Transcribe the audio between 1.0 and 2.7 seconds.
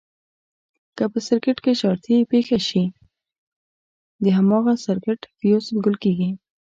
په سرکټ کې شارټي پېښه